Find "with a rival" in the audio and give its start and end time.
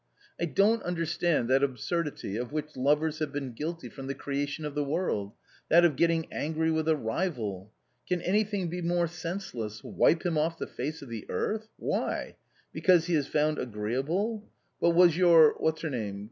6.71-7.71